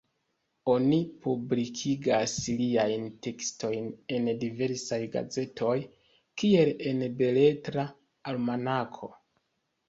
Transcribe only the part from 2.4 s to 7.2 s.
liajn tekstojn en diversaj gazetoj, kiel en